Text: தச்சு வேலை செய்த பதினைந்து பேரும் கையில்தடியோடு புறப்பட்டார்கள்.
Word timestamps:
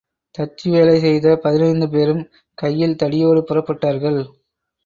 தச்சு 0.35 0.67
வேலை 0.71 0.95
செய்த 0.99 1.35
பதினைந்து 1.35 1.87
பேரும் 1.89 2.23
கையில்தடியோடு 2.57 3.43
புறப்பட்டார்கள். 3.43 4.19